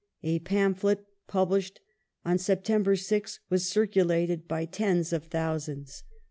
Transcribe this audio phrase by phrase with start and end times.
[0.23, 1.79] A pamphlet, published
[2.25, 6.01] on September 6th, was circulated by tens of thousands.